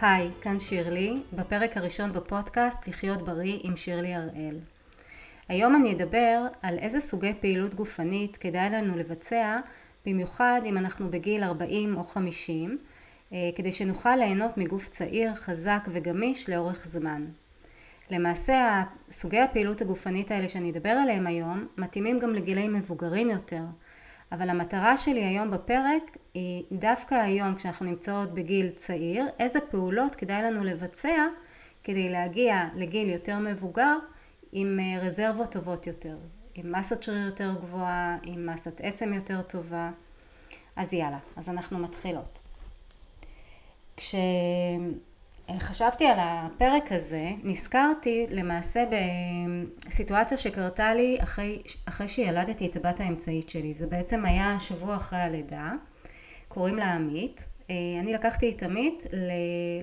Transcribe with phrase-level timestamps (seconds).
[0.00, 4.58] היי, כאן שירלי, בפרק הראשון בפודקאסט לחיות בריא עם שירלי הראל.
[5.48, 9.58] היום אני אדבר על איזה סוגי פעילות גופנית כדאי לנו לבצע,
[10.06, 12.78] במיוחד אם אנחנו בגיל 40 או 50,
[13.32, 17.26] אה, כדי שנוכל ליהנות מגוף צעיר, חזק וגמיש לאורך זמן.
[18.10, 23.62] למעשה, סוגי הפעילות הגופנית האלה שאני אדבר עליהם היום, מתאימים גם לגילאים מבוגרים יותר.
[24.32, 30.42] אבל המטרה שלי היום בפרק היא דווקא היום כשאנחנו נמצאות בגיל צעיר, איזה פעולות כדאי
[30.42, 31.26] לנו לבצע
[31.84, 33.96] כדי להגיע לגיל יותר מבוגר
[34.52, 36.16] עם אה, רזרבות טובות יותר,
[36.54, 39.90] עם מסת שריר יותר גבוהה, עם מסת עצם יותר טובה.
[40.76, 42.40] אז יאללה, אז אנחנו מתחילות.
[43.96, 44.14] כש...
[45.58, 48.84] חשבתי על הפרק הזה, נזכרתי למעשה
[49.86, 53.74] בסיטואציה שקרתה לי אחרי, אחרי שילדתי את הבת האמצעית שלי.
[53.74, 55.72] זה בעצם היה שבוע אחרי הלידה,
[56.48, 57.44] קוראים לה עמית.
[57.70, 59.32] אה, אני לקחתי את עמית ל,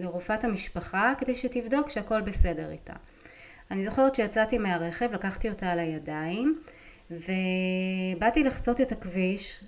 [0.03, 2.93] לרופאת המשפחה כדי שתבדוק שהכל בסדר איתה.
[3.71, 6.61] אני זוכרת שיצאתי מהרכב, לקחתי אותה על הידיים
[7.11, 9.63] ובאתי לחצות את הכביש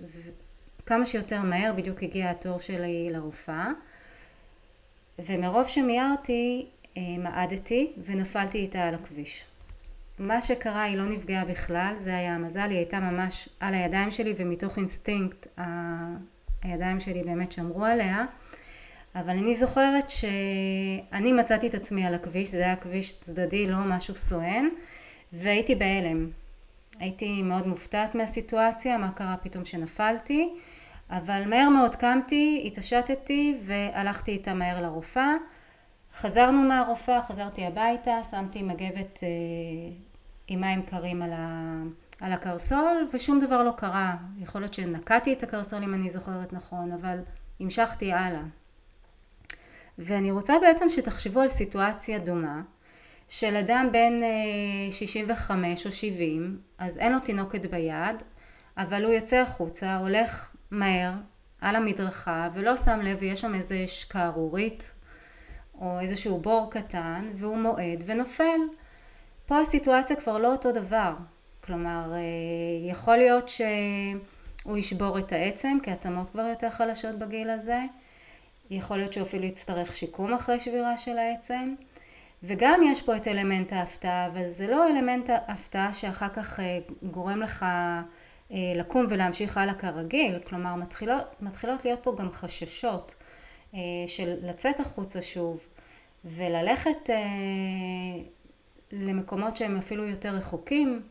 [0.86, 3.72] כמה שיותר מהר, בדיוק הגיע התור שלי לרופאה.
[5.26, 6.66] ומרוב שמיהרתי
[6.98, 9.44] אה, מעדתי ונפלתי איתה על הכביש.
[10.20, 14.34] מה שקרה היא לא נפגעה בכלל, זה היה המזל, היא הייתה ממש על הידיים שלי
[14.38, 15.48] ומתוך אינסטינקט
[16.64, 18.26] הידיים שלי באמת שמרו עליה,
[19.16, 24.16] אבל אני זוכרת שאני מצאתי את עצמי על הכביש, זה היה כביש צדדי, לא משהו
[24.16, 24.66] סואן,
[25.34, 26.30] והייתי בהלם.
[27.00, 30.50] הייתי מאוד מופתעת מהסיטואציה, מה קרה פתאום שנפלתי,
[31.12, 35.34] אבל מהר מאוד קמתי, התעשתתי והלכתי איתה מהר לרופאה.
[36.14, 39.30] חזרנו מהרופאה, חזרתי הביתה, שמתי מגבת אה,
[40.48, 41.74] עם מים קרים על, ה,
[42.22, 44.16] על הקרסול ושום דבר לא קרה.
[44.38, 47.18] יכול להיות שנקעתי את הקרסול אם אני זוכרת נכון, אבל
[47.60, 48.44] המשכתי הלאה.
[49.98, 52.62] ואני רוצה בעצם שתחשבו על סיטואציה דומה
[53.30, 54.14] של אדם בן
[54.92, 58.24] 65 אה, או 70, אז אין לו תינוקת ביד,
[58.78, 61.12] אבל הוא יוצא החוצה, הולך מהר
[61.62, 64.94] על המדרכה ולא שם לב ויש שם איזה שקערורית
[65.82, 68.60] או איזשהו בור קטן והוא מועד ונופל.
[69.46, 71.14] פה הסיטואציה כבר לא אותו דבר.
[71.64, 72.20] כלומר, אה,
[72.90, 77.80] יכול להיות שהוא ישבור את העצם כי העצמות כבר יותר חלשות בגיל הזה.
[78.70, 81.76] יכול להיות שהוא אפילו יצטרך שיקום אחרי שבירה של העצם.
[82.44, 87.42] וגם יש פה את אלמנט ההפתעה, אבל זה לא אלמנט ההפתעה שאחר כך אה, גורם
[87.42, 87.66] לך
[88.52, 93.16] לקום ולהמשיך הלאה כרגיל, כלומר מתחילות, מתחילות להיות פה גם חששות
[93.74, 95.68] אה, של לצאת החוצה שוב
[96.26, 97.16] וללכת אה,
[98.92, 101.02] למקומות שהם אפילו יותר רחוקים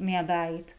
[0.00, 0.74] מהבית.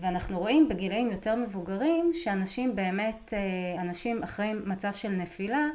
[0.00, 3.32] ואנחנו רואים בגילאים יותר מבוגרים שאנשים באמת,
[3.78, 5.66] אנשים אחרי מצב של נפילה,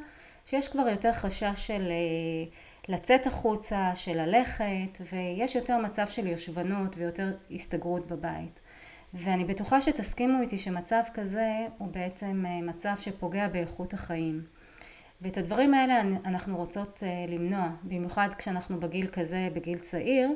[0.45, 1.91] שיש כבר יותר חשש של
[2.87, 8.59] לצאת החוצה, של ללכת, ויש יותר מצב של יושבנות ויותר הסתגרות בבית.
[9.13, 14.41] ואני בטוחה שתסכימו איתי שמצב כזה הוא בעצם אה, מצב שפוגע באיכות החיים.
[15.21, 20.29] ואת הדברים האלה אנחנו רוצות אה, למנוע, במיוחד כשאנחנו בגיל כזה, בגיל צעיר,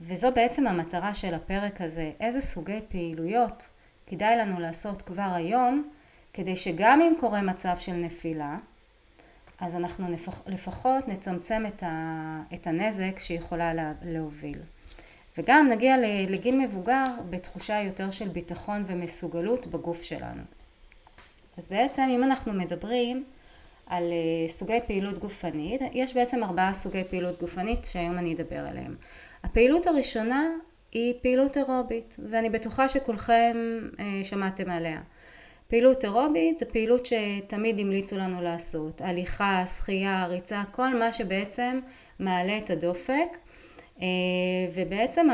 [0.00, 3.68] וזו בעצם המטרה של הפרק הזה, איזה סוגי פעילויות
[4.06, 5.90] כדאי לנו לעשות כבר היום,
[6.32, 8.56] כדי שגם אם קורה מצב של נפילה,
[9.60, 10.06] אז אנחנו
[10.46, 11.62] לפחות נצמצם
[12.54, 13.72] את הנזק שיכולה
[14.02, 14.58] להוביל.
[15.38, 15.96] וגם נגיע
[16.28, 20.42] לגיל מבוגר בתחושה יותר של ביטחון ומסוגלות בגוף שלנו.
[21.58, 23.24] אז בעצם אם אנחנו מדברים
[23.86, 28.94] על אה, סוגי פעילות גופנית, יש בעצם ארבעה סוגי פעילות גופנית שהיום אני אדבר עליהם.
[29.44, 30.48] הפעילות הראשונה
[30.92, 33.56] היא פעילות אירובית, ואני בטוחה שכולכם
[33.98, 35.00] אה, שמעתם עליה.
[35.68, 41.80] פעילות אירובית זה פעילות שתמיד המליצו לנו לעשות, הליכה, שחייה, ריצה, כל מה שבעצם
[42.18, 43.38] מעלה את הדופק
[44.74, 45.26] ובעצם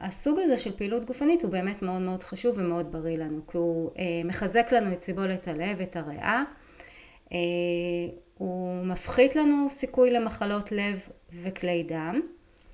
[0.00, 3.90] הסוג הזה של פעילות גופנית הוא באמת מאוד מאוד חשוב ומאוד בריא לנו, כי הוא
[3.98, 6.42] אה, מחזק לנו את סיבולת הלב, את הריאה,
[7.32, 7.38] אה,
[8.38, 12.20] הוא מפחית לנו סיכוי למחלות לב וכלי דם,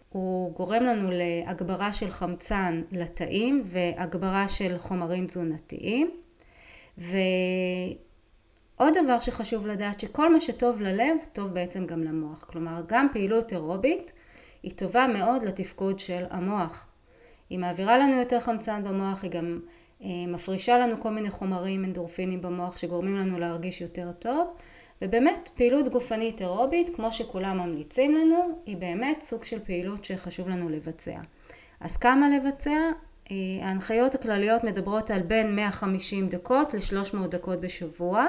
[0.09, 6.11] הוא גורם לנו להגברה של חמצן לתאים והגברה של חומרים תזונתיים
[6.99, 13.53] ועוד דבר שחשוב לדעת שכל מה שטוב ללב טוב בעצם גם למוח, כלומר גם פעילות
[13.53, 14.13] אירובית
[14.67, 16.89] היא טובה מאוד לתפקוד של המוח.
[17.51, 19.61] היא מעבירה לנו יותר חמצן במוח, היא גם
[20.03, 24.49] אה, מפרישה לנו כל מיני חומרים אנדורפינים במוח שגורמים לנו להרגיש יותר טוב,
[25.03, 30.69] ובאמת פעילות גופנית אירובית, כמו שכולם ממליצים לנו, היא באמת סוג של פעילות שחשוב לנו
[30.69, 31.21] לבצע.
[31.81, 32.91] אז כמה לבצע?
[33.31, 38.27] אה, ההנחיות הכלליות מדברות על בין 150 דקות ל-300 דקות בשבוע.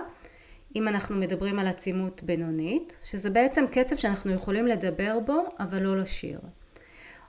[0.76, 5.98] אם אנחנו מדברים על עצימות בינונית, שזה בעצם קצב שאנחנו יכולים לדבר בו, אבל לא
[5.98, 6.40] לשיר.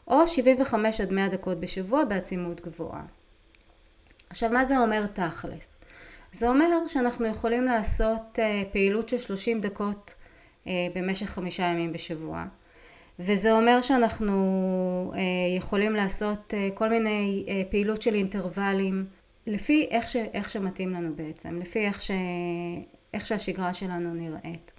[0.08, 3.02] או 75 עד 100 דקות בשבוע בעצימות גבוהה.
[4.30, 5.74] עכשיו, מה זה אומר תכלס?
[6.32, 10.14] זה אומר שאנחנו יכולים לעשות אה, פעילות של 30 דקות
[10.66, 12.44] אה, במשך חמישה ימים בשבוע.
[13.18, 15.20] וזה אומר שאנחנו אה,
[15.56, 19.06] יכולים לעשות כל מיני פעילות של אינטרוולים
[19.46, 22.10] לפי איך, ש, איך שמתאים לנו בעצם, לפי איך, ש,
[23.14, 24.72] איך שהשגרה שלנו נראית.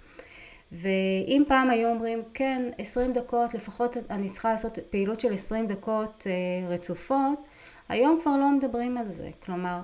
[0.72, 6.26] ואם פעם היו אומרים כן 20 דקות לפחות אני צריכה לעשות פעילות של 20 דקות
[6.68, 7.46] רצופות
[7.88, 9.30] היום כבר לא מדברים על זה.
[9.44, 9.80] כלומר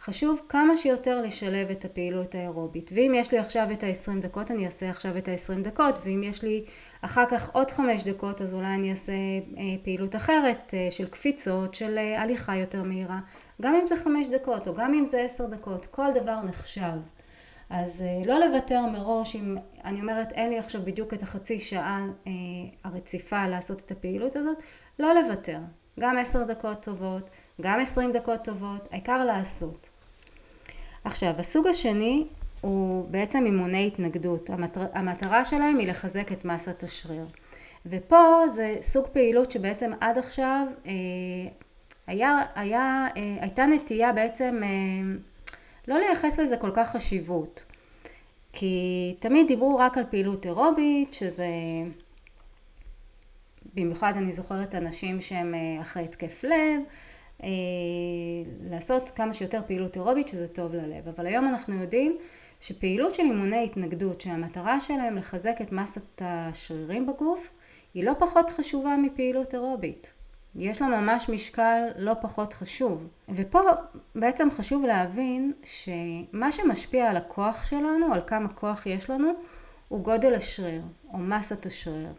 [0.00, 2.90] חשוב כמה שיותר לשלב את הפעילות האירובית.
[2.94, 5.94] ואם יש לי עכשיו את ה-20 דקות אני אעשה עכשיו את ה-20 דקות.
[6.04, 6.64] ואם יש לי
[7.00, 11.74] אחר כך עוד 5 דקות אז אולי אני אעשה אה, פעילות אחרת אה, של קפיצות,
[11.74, 13.18] של אה, הליכה יותר מהירה.
[13.62, 16.98] גם אם זה 5 דקות או גם אם זה 10 דקות כל דבר נחשב
[17.70, 22.06] אז לא לוותר מראש אם אני אומרת אין לי עכשיו בדיוק את החצי שעה
[22.84, 24.62] הרציפה לעשות את הפעילות הזאת
[24.98, 25.58] לא לוותר
[26.00, 27.30] גם 10 דקות טובות
[27.60, 29.88] גם 20 דקות טובות, העיקר לעשות.
[31.04, 32.26] עכשיו, הסוג השני
[32.60, 34.50] הוא בעצם אימוני התנגדות.
[34.50, 37.26] המטר, המטרה שלהם היא לחזק את מסת השריר.
[37.86, 40.92] ופה זה סוג פעילות שבעצם עד עכשיו אה,
[42.06, 44.68] היה, היה, אה, הייתה נטייה בעצם אה,
[45.90, 47.64] לא לייחס לזה כל כך חשיבות.
[48.52, 51.46] כי תמיד דיברו רק על פעילות אירובית, שזה...
[53.74, 56.80] במיוחד אני זוכרת אנשים שהם אה, אחרי התקף לב,
[57.42, 57.48] אה,
[58.70, 61.08] לעשות כמה שיותר פעילות אירובית שזה טוב ללב.
[61.08, 62.18] אבל היום אנחנו יודעים
[62.60, 67.50] שפעילות של אימוני התנגדות שהמטרה שלהם לחזק את מסת השרירים בגוף
[67.94, 70.19] היא לא פחות חשובה מפעילות אירובית.
[70.56, 73.06] יש לה ממש משקל לא פחות חשוב.
[73.28, 73.60] ופה
[74.14, 79.32] בעצם חשוב להבין שמה שמשפיע על הכוח שלנו, על כמה כוח יש לנו,
[79.88, 80.82] הוא גודל השריר
[81.12, 82.12] או מסת השריר.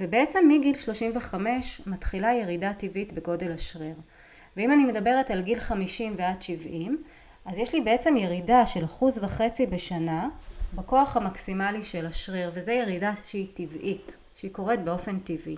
[0.00, 3.94] ובעצם מגיל 35 מתחילה ירידה טבעית בגודל השריר.
[4.56, 7.02] ואם אני מדברת על גיל 50 ועד 70,
[7.44, 10.28] אז יש לי בעצם ירידה של אחוז וחצי בשנה
[10.74, 15.56] בכוח המקסימלי של השריר, וזו ירידה שהיא טבעית, שהיא קורית באופן טבעי.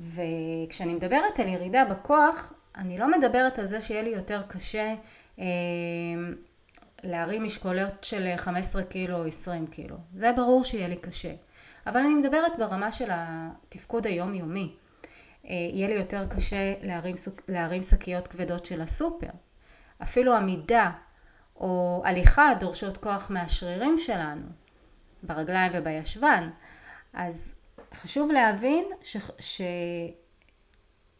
[0.00, 4.94] וכשאני מדברת על ירידה בכוח, אני לא מדברת על זה שיהיה לי יותר קשה
[5.38, 5.44] אה,
[7.02, 9.96] להרים משקולות של 15 קילו או 20 קילו.
[10.14, 11.32] זה ברור שיהיה לי קשה.
[11.86, 14.74] אבל אני מדברת ברמה של התפקוד היומיומי.
[15.48, 17.14] אה, יהיה לי יותר קשה להרים,
[17.48, 19.30] להרים שקיות כבדות של הסופר.
[20.02, 20.90] אפילו עמידה
[21.56, 24.46] או הליכה דורשות כוח מהשרירים שלנו,
[25.22, 26.50] ברגליים ובישבן.
[27.12, 27.54] אז
[27.94, 29.16] חשוב להבין ש...
[29.38, 29.62] ש...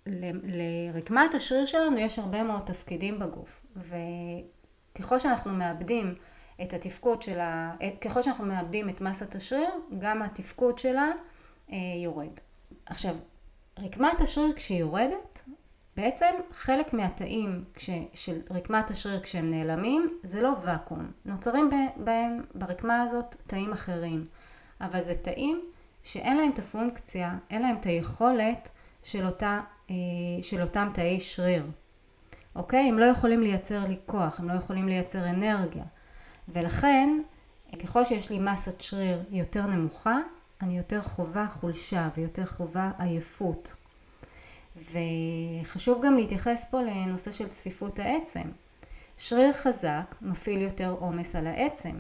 [0.07, 6.15] לרקמת השריר שלנו יש הרבה מאוד תפקידים בגוף וככל שאנחנו מאבדים
[6.63, 11.11] את התפקוד שלה, ככל שאנחנו מאבדים את מסת השריר, גם התפקוד שלה
[11.73, 12.33] אה, יורד.
[12.87, 13.15] עכשיו,
[13.79, 15.43] רקמת השריר כשהיא יורדת,
[15.97, 23.03] בעצם חלק מהתאים כש, של רקמת השריר כשהם נעלמים זה לא ואקום, נוצרים בהם ברקמה
[23.03, 24.27] הזאת תאים אחרים,
[24.81, 25.63] אבל זה תאים
[26.05, 28.69] שאין להם את הפונקציה, אין להם את היכולת
[29.03, 29.95] של, אותה, אה,
[30.43, 31.67] של אותם תאי שריר,
[32.57, 32.89] אוקיי?
[32.89, 35.85] הם לא יכולים לייצר לי כוח, הם לא יכולים לייצר אנרגיה,
[36.49, 37.19] ולכן
[37.83, 40.19] ככל שיש לי מסת שריר יותר נמוכה,
[40.63, 43.75] אני יותר חווה חולשה ויותר חווה עייפות.
[44.77, 48.51] וחשוב גם להתייחס פה לנושא של צפיפות העצם.
[49.19, 51.95] שריר חזק מפעיל יותר עומס על העצם,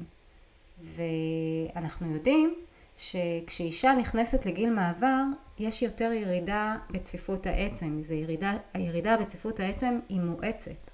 [0.80, 2.54] ואנחנו יודעים
[3.00, 5.23] שכשאישה נכנסת לגיל מעבר,
[5.59, 8.02] יש יותר ירידה בצפיפות העצם.
[8.02, 10.90] זה ירידה, הירידה בצפיפות העצם היא מואצת.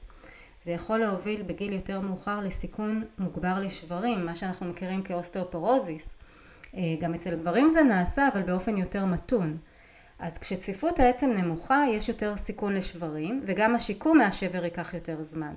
[0.65, 6.13] זה יכול להוביל בגיל יותר מאוחר לסיכון מוגבר לשברים, מה שאנחנו מכירים כאוסטאופורוזיס.
[6.77, 9.59] אה, גם אצל גברים זה נעשה, אבל באופן יותר מתון.
[10.19, 15.55] אז כשצפיפות העצם נמוכה, יש יותר סיכון לשברים, וגם השיקום מהשבר ייקח יותר זמן.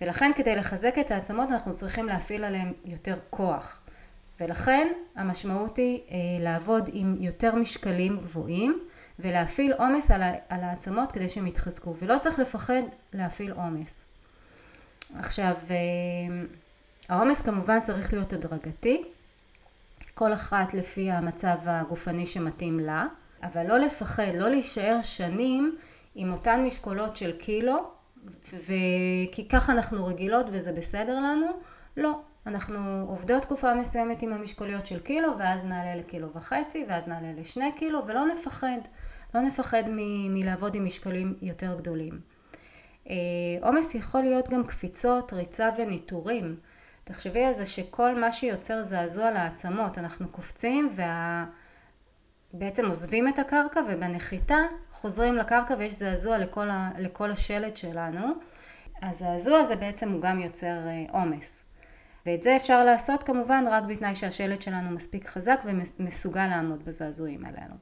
[0.00, 3.83] ולכן כדי לחזק את העצמות אנחנו צריכים להפעיל עליהן יותר כוח.
[4.40, 8.80] ולכן המשמעות היא אה, לעבוד עם יותר משקלים גבוהים
[9.18, 14.00] ולהפעיל עומס על, על העצמות כדי שהם יתחזקו ולא צריך לפחד להפעיל עומס.
[15.18, 15.76] עכשיו אה,
[17.08, 19.02] העומס כמובן צריך להיות הדרגתי
[20.14, 23.06] כל אחת לפי המצב הגופני שמתאים לה,
[23.42, 25.76] אבל לא לפחד, לא להישאר שנים
[26.14, 27.90] עם אותן משקולות של קילו,
[28.52, 31.46] וכי ככה אנחנו רגילות וזה בסדר לנו,
[31.96, 32.20] לא.
[32.46, 37.72] אנחנו עובדות תקופה מסוימת עם המשקוליות של קילו, ואז נעלה לקילו וחצי, ואז נעלה לשני
[37.76, 38.78] קילו, ולא נפחד.
[39.34, 42.20] לא נפחד מ- מלעבוד עם משקלים יותר גדולים.
[43.10, 43.14] אה,
[43.62, 46.56] עומס יכול להיות גם קפיצות, ריצה וניטורים.
[47.04, 51.44] תחשבי על זה שכל מה שיוצר זעזוע לעצמות, אנחנו קופצים וה...
[52.52, 54.58] בעצם עוזבים את הקרקע ובנחיתה
[54.90, 56.90] חוזרים לקרקע ויש זעזוע לכל, ה...
[56.98, 58.26] לכל השלד שלנו.
[59.02, 61.63] הזעזוע הזה בעצם הוא גם יוצר אה, עומס.
[62.26, 65.62] ואת זה אפשר לעשות כמובן רק בתנאי שהשלד שלנו מספיק חזק
[65.98, 67.74] ומסוגל לעמוד בזעזועים האלו.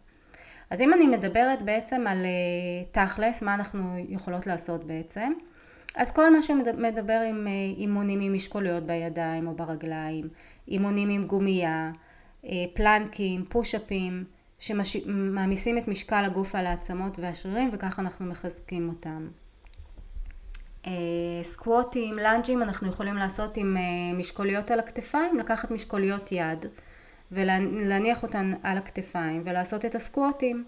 [0.70, 5.32] אז אם אני מדברת בעצם על אה, תכלס, מה אנחנו יכולות לעשות בעצם,
[5.96, 10.28] אז כל מה שמדבר עם אה, אימונים עם משקוליות בידיים או ברגליים,
[10.68, 11.92] אימונים עם גומייה,
[12.44, 14.24] אה, פלנקים, פושאפים,
[14.58, 19.28] שמעמיסים את משקל הגוף על העצמות והשרירים וככה אנחנו מחזקים אותם.
[21.42, 23.76] סקווטים, לאנג'ים אנחנו יכולים לעשות עם
[24.14, 26.66] משקוליות על הכתפיים, לקחת משקוליות יד
[27.32, 30.64] ולהניח אותן על הכתפיים ולעשות את הסקווטים.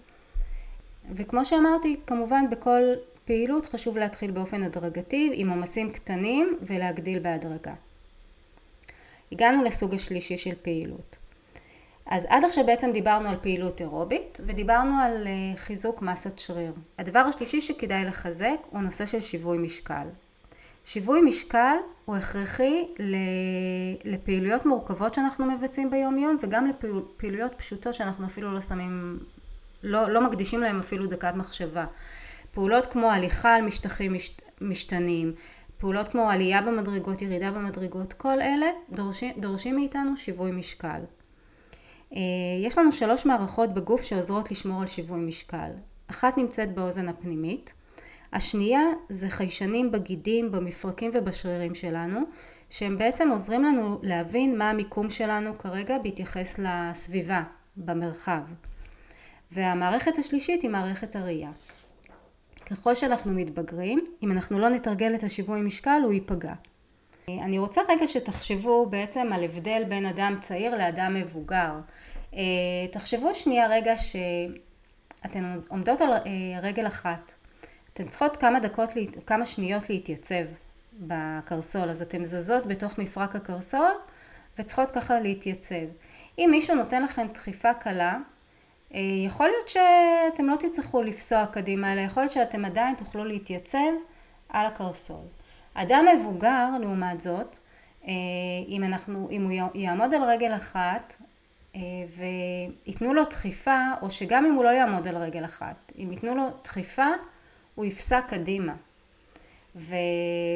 [1.11, 2.81] וכמו שאמרתי, כמובן בכל
[3.25, 7.73] פעילות חשוב להתחיל באופן הדרגתי עם עומסים קטנים ולהגדיל בהדרגה.
[9.31, 11.15] הגענו לסוג השלישי של פעילות.
[12.05, 16.73] אז עד עכשיו בעצם דיברנו על פעילות אירובית ודיברנו על אה, חיזוק מסת שריר.
[16.99, 20.07] הדבר השלישי שכדאי לחזק הוא נושא של שיווי משקל.
[20.85, 22.83] שיווי משקל הוא הכרחי
[24.03, 29.19] לפעילויות מורכבות שאנחנו מבצעים ביום יום וגם לפעילויות פשוטות שאנחנו אפילו לא שמים,
[29.83, 31.85] לא, לא מקדישים להם אפילו דקת מחשבה.
[32.51, 35.33] פעולות כמו הליכה על משטחים מש, משתנים,
[35.77, 40.99] פעולות כמו עלייה במדרגות, ירידה במדרגות, כל אלה דורשים, דורשים מאיתנו שיווי משקל.
[42.15, 42.21] אה,
[42.61, 45.71] יש לנו שלוש מערכות בגוף שעוזרות לשמור על שיווי משקל.
[46.07, 47.73] אחת נמצאת באוזן הפנימית,
[48.33, 52.19] השנייה זה חיישנים בגידים, במפרקים ובשרירים שלנו,
[52.69, 57.43] שהם בעצם עוזרים לנו להבין מה המיקום שלנו כרגע בהתייחס לסביבה,
[57.77, 58.41] במרחב.
[59.51, 61.51] והמערכת השלישית היא מערכת הראייה.
[62.65, 66.53] ככל שאנחנו מתבגרים, אם אנחנו לא נתרגל את השיווי משקל, הוא ייפגע.
[67.29, 71.71] אני רוצה רגע שתחשבו בעצם על הבדל בין אדם צעיר לאדם מבוגר.
[72.91, 76.09] תחשבו שנייה רגע שאתן עומדות על
[76.61, 77.33] רגל אחת
[77.95, 78.89] אתן צריכות כמה דקות,
[79.25, 80.45] כמה שניות להתייצב
[80.99, 83.91] בקרסול, אז אתן זזות בתוך מפרק הקרסול
[84.59, 85.85] וצריכות ככה להתייצב.
[86.39, 88.17] אם מישהו נותן לכם דחיפה קלה,
[88.93, 93.91] אה, יכול להיות שאתם לא תצטרכו לפסוע קדימה, אלא יכול להיות שאתם עדיין תוכלו להתייצב
[94.49, 95.25] על הקרסול.
[95.75, 97.57] אדם מבוגר, לעומת זאת,
[98.07, 98.13] אה,
[98.67, 101.15] אם, אנחנו, אם הוא יעמוד על רגל אחת
[101.75, 101.81] אה,
[102.85, 106.49] וייתנו לו דחיפה, או שגם אם הוא לא יעמוד על רגל אחת, אם ייתנו לו
[106.63, 107.07] דחיפה,
[107.75, 108.73] הוא יפסע קדימה.
[109.75, 109.95] ו...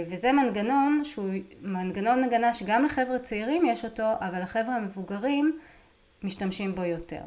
[0.08, 1.30] וזה מנגנון שהוא
[1.62, 5.60] מנגנון הגנה שגם לחבר'ה צעירים יש אותו, אבל לחבר'ה המבוגרים
[6.24, 7.22] משתמשים בו יותר.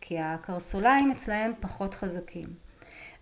[0.00, 2.44] כי הקרסוליים אצלהם פחות חזקים.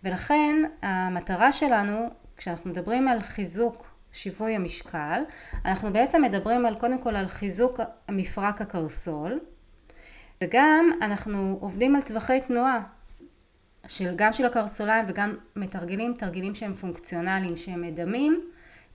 [0.04, 5.22] ולכן המטרה שלנו, כשאנחנו מדברים על חיזוק שיווי המשקל,
[5.64, 7.80] אנחנו בעצם מדברים על קודם כל על חיזוק
[8.10, 9.40] מפרק הקרסול,
[10.42, 12.80] וגם אנחנו עובדים על טווחי תנועה.
[13.86, 18.40] של, גם של הקרסוליים וגם מתרגלים תרגילים שהם פונקציונליים, שהם מדמים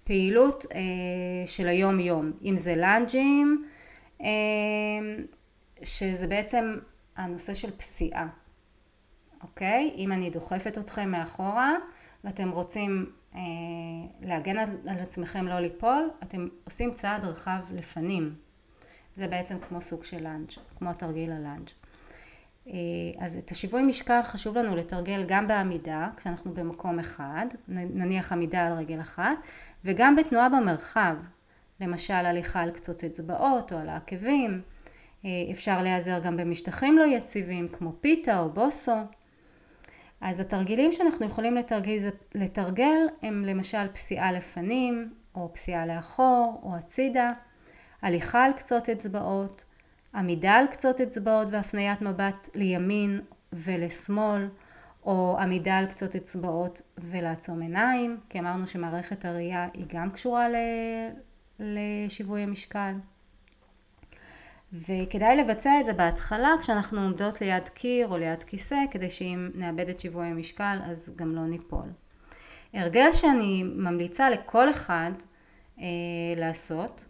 [0.03, 3.65] פעילות אה, של היום יום, אם זה לאנג'ים,
[4.21, 4.27] אה,
[5.83, 6.77] שזה בעצם
[7.17, 8.27] הנושא של פסיעה,
[9.43, 9.91] אוקיי?
[9.95, 11.73] אם אני דוחפת אתכם מאחורה
[12.23, 13.11] ואתם רוצים
[14.21, 18.35] להגן על, על עצמכם לא ליפול, אתם עושים צעד רחב לפנים.
[19.17, 21.69] זה בעצם כמו סוג של לאנג', כמו תרגיל הלאנג'.
[22.67, 22.73] אה,
[23.17, 28.73] אז את השיווי משקל חשוב לנו לתרגל גם בעמידה, כשאנחנו במקום אחד, נניח עמידה על
[28.73, 29.37] רגל אחת,
[29.85, 31.15] וגם בתנועה במרחב,
[31.81, 34.61] למשל הליכה על קצות אצבעות או על העקבים,
[35.25, 38.95] אה, אפשר להיעזר גם במשטחים לא יציבים כמו פיתה או בוסו.
[40.21, 47.31] אז התרגילים שאנחנו יכולים לתרגל, לתרגל הם למשל פסיעה לפנים או פסיעה לאחור או הצידה,
[48.01, 49.63] הליכה על קצות אצבעות,
[50.15, 53.21] עמידה על קצות אצבעות והפניית מבט לימין
[53.53, 54.47] ולשמאל,
[55.05, 60.47] או עמידה על קצות אצבעות ולעצום עיניים, כי אמרנו שמערכת הראייה היא גם קשורה
[61.59, 62.93] לשיווי המשקל.
[64.73, 69.89] וכדאי לבצע את זה בהתחלה כשאנחנו עומדות ליד קיר או ליד כיסא, כדי שאם נאבד
[69.89, 71.87] את שיווי המשקל אז גם לא ניפול.
[72.73, 75.11] הרגל שאני ממליצה לכל אחד
[75.79, 75.85] אה,
[76.35, 77.05] לעשות,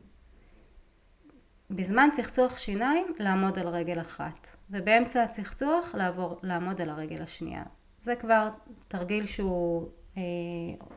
[1.69, 7.63] בזמן צחצוח שיניים לעמוד על רגל אחת, ובאמצע הצחצוח לעבור, לעמוד על הרגל השנייה.
[8.03, 8.49] זה כבר
[8.87, 9.87] תרגיל שהוא,
[10.17, 10.21] אה,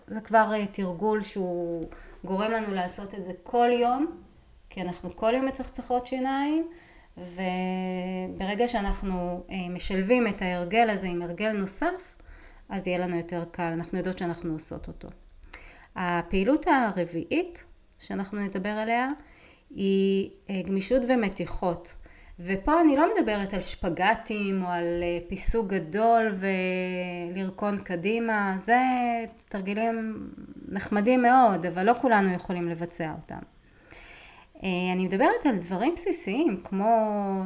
[0.06, 1.88] זה כבר אה, תרגול שהוא
[2.24, 4.22] גורם לנו לעשות את זה כל יום,
[4.72, 6.68] כי אנחנו כל יום מצחצחות שיניים,
[7.16, 12.14] וברגע שאנחנו אה, משלבים את ההרגל הזה עם הרגל נוסף,
[12.68, 15.08] אז יהיה לנו יותר קל, אנחנו יודעות שאנחנו עושות אותו.
[15.96, 17.64] הפעילות הרביעית
[17.98, 19.08] שאנחנו נדבר עליה
[19.70, 20.30] היא
[20.66, 21.94] גמישות ומתיחות.
[22.38, 26.34] ופה אני לא מדברת על שפגטים או על פיסוג גדול
[27.34, 28.80] ולרקון קדימה, זה
[29.48, 30.28] תרגילים
[30.68, 33.51] נחמדים מאוד, אבל לא כולנו יכולים לבצע אותם.
[34.62, 37.44] אני מדברת על דברים בסיסיים כמו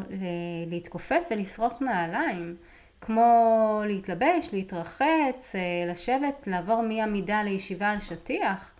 [0.66, 2.56] להתכופף ולשרוך נעליים,
[3.00, 5.54] כמו להתלבש, להתרחץ,
[5.90, 8.74] לשבת, לעבור מעמידה לישיבה על שטיח.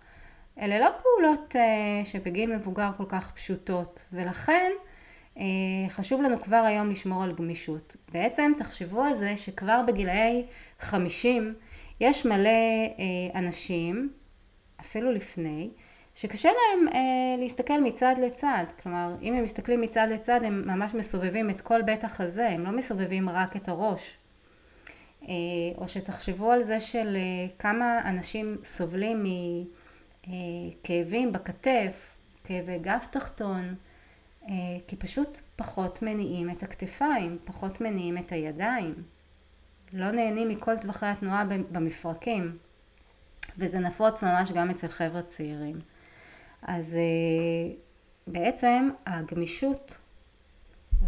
[0.59, 1.55] אלה לא פעולות
[2.03, 4.71] שבגיל מבוגר כל כך פשוטות, ולכן
[5.89, 7.95] חשוב לנו כבר היום לשמור על גמישות.
[8.13, 10.45] בעצם תחשבו על זה שכבר בגילאי
[10.79, 11.53] 50
[11.99, 12.49] יש מלא
[13.35, 14.09] אנשים,
[14.81, 15.69] אפילו לפני,
[16.17, 21.49] שקשה להם אה, להסתכל מצד לצד, כלומר אם הם מסתכלים מצד לצד הם ממש מסובבים
[21.49, 24.17] את כל בית החזה, הם לא מסובבים רק את הראש.
[25.23, 25.33] אה,
[25.77, 29.25] או שתחשבו על זה של אה, כמה אנשים סובלים
[30.27, 32.11] מכאבים בכתף,
[32.43, 33.75] כאבי גב תחתון,
[34.49, 34.53] אה,
[34.87, 38.95] כי פשוט פחות מניעים את הכתפיים, פחות מניעים את הידיים.
[39.93, 42.57] לא נהנים מכל טווחי התנועה במפרקים,
[43.57, 45.79] וזה נפוץ ממש גם אצל חבר'ה צעירים.
[46.61, 47.75] אז אה,
[48.27, 49.97] בעצם הגמישות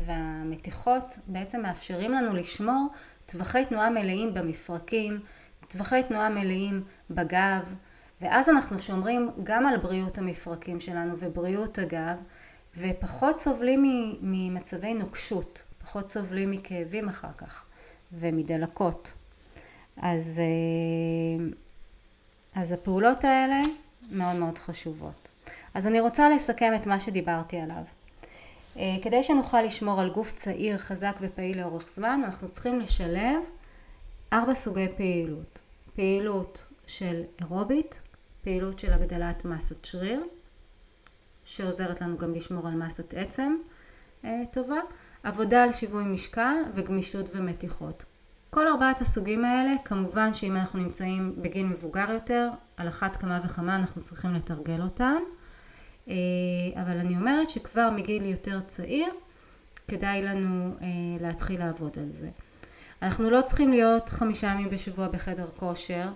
[0.06, 2.88] והמתיחות בעצם מאפשרים לנו לשמור
[3.25, 5.20] טווחי תנועה מלאים במפרקים,
[5.68, 7.75] טווחי תנועה מלאים בגב,
[8.22, 12.22] ואז אנחנו שומרים גם על בריאות המפרקים שלנו ובריאות הגב,
[12.77, 13.84] ופחות סובלים
[14.22, 17.65] ממצבי נוקשות, פחות סובלים מכאבים אחר כך
[18.12, 19.13] ומדלקות.
[19.98, 21.46] אז, אה,
[22.62, 23.62] אז הפעולות האלה
[24.12, 25.28] מאוד מאוד חשובות.
[25.79, 27.83] אז אני רוצה לסכם את מה שדיברתי עליו.
[28.77, 33.43] אה, כדי שנוכל לשמור על גוף צעיר, חזק ופעיל לאורך זמן, אנחנו צריכים לשלב
[34.33, 35.59] ארבע סוגי פעילות.
[35.96, 38.00] פעילות של אירובית,
[38.44, 40.24] פעילות של הגדלת מסת שריר,
[41.46, 43.55] שעוזרת לנו גם לשמור על מסת עצם
[44.25, 44.79] אה, טובה,
[45.24, 48.03] עבודה על שיווי משקל וגמישות ומתיחות.
[48.50, 53.75] כל ארבעת הסוגים האלה, כמובן שאם אנחנו נמצאים בגיל מבוגר יותר, על אחת כמה וכמה
[53.75, 55.18] אנחנו צריכים לתרגל אותם.
[56.09, 56.15] אה,
[56.81, 59.07] אבל אני אומרת שכבר מגיל יותר צעיר
[59.87, 60.87] כדאי לנו אה,
[61.22, 62.29] להתחיל לעבוד על זה.
[63.01, 66.09] אנחנו לא צריכים להיות חמישה ימים בשבוע בחדר כושר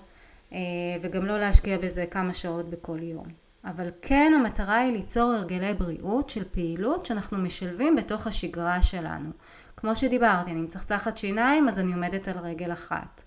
[0.53, 0.57] אה,
[1.01, 3.25] וגם לא להשקיע בזה כמה שעות בכל יום.
[3.65, 9.29] אבל כן המטרה היא ליצור הרגלי בריאות של פעילות שאנחנו משלבים בתוך השגרה שלנו.
[9.77, 13.23] כמו שדיברתי, אני מצחצחת שיניים אז אני עומדת על רגל אחת.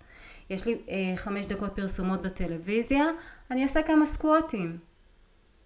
[0.50, 3.05] יש לי אה, חמש דקות פרסומות בטלוויזיה,
[3.50, 4.79] אני אעשה כמה סקווטים.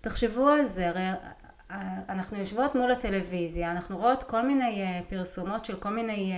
[0.01, 1.11] תחשבו על זה, הרי
[1.71, 6.33] אה, אנחנו יושבות מול הטלוויזיה, אנחנו רואות כל מיני אה, פרסומות של כל מיני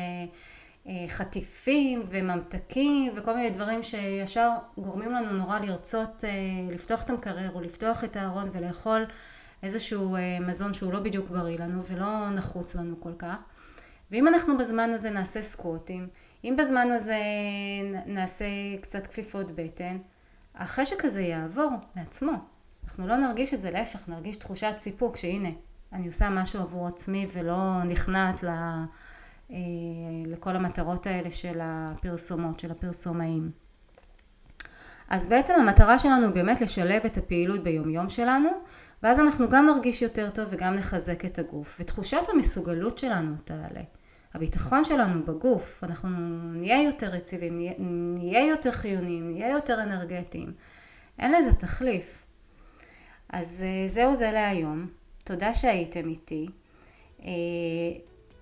[0.87, 6.25] אה, חטיפים וממתקים וכל מיני דברים שישר גורמים לנו נורא לרצות
[6.71, 9.07] לפתוח את המקרר או לפתוח את הארון ולאכול
[9.63, 13.43] איזשהו מזון שהוא לא בדיוק בריא לנו ולא נחוץ לנו כל כך.
[14.11, 16.09] ואם אנחנו בזמן הזה נעשה סקווטים,
[16.45, 17.19] אם בזמן הזה
[18.07, 18.45] נעשה
[18.81, 19.99] קצת כפיפות בטן,
[20.55, 22.52] החשק הזה יעבור מעצמו.
[22.85, 25.49] אנחנו לא נרגיש את זה, להפך, נרגיש תחושת סיפוק שהנה,
[25.93, 28.49] אני עושה משהו עבור עצמי ולא נכנעת ל,
[29.51, 29.57] אה,
[30.27, 33.51] לכל המטרות האלה של הפרסומות, של הפרסומאים.
[35.09, 38.49] אז בעצם המטרה שלנו היא באמת לשלב את הפעילות ביומיום שלנו,
[39.03, 41.77] ואז אנחנו גם נרגיש יותר טוב וגם נחזק את הגוף.
[41.81, 43.83] ותחושת המסוגלות שלנו תעלה.
[44.35, 46.09] הביטחון שלנו בגוף, אנחנו
[46.55, 50.53] נהיה יותר יציבים, נהיה, נהיה יותר חיוניים, נהיה יותר אנרגטיים.
[51.19, 52.22] אין לזה תחליף.
[53.33, 54.87] אז אה, זהו זה להיום.
[55.25, 56.47] תודה שהייתם איתי.
[57.25, 57.31] אה,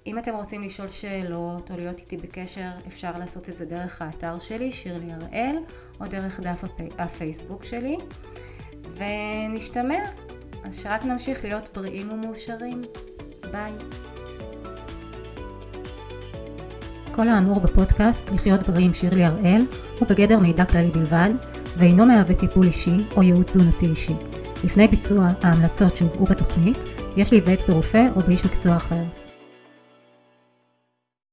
[0.07, 4.39] אם אתם רוצים לשאול שאלות או להיות איתי בקשר, אפשר לעשות את זה דרך האתר
[4.39, 5.57] שלי, שירלי הראל,
[6.01, 6.65] או דרך דף
[6.99, 7.97] הפייסבוק שלי.
[8.95, 9.99] ונשתמע.
[10.65, 12.83] אז שרק נמשיך להיות בריאים ומאושרים.
[13.53, 13.73] ביי.
[17.13, 19.67] כל האמור בפודקאסט לחיות בריאים שירלי הראל
[19.99, 21.31] הוא בגדר מידע כללי בלבד,
[21.77, 24.30] ואינו מהווה טיפול אישי או ייעוץ תזונתי אישי.
[24.65, 26.79] לפני ביצוע ההמלצות שהובאו בתוכנית,
[27.17, 29.03] יש להיוועץ ברופא או באיש מקצוע אחר.